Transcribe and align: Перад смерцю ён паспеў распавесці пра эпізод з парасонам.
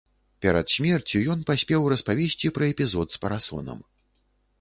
Перад 0.43 0.71
смерцю 0.75 1.19
ён 1.33 1.43
паспеў 1.49 1.85
распавесці 1.93 2.51
пра 2.57 2.71
эпізод 2.73 3.07
з 3.17 3.21
парасонам. 3.27 3.79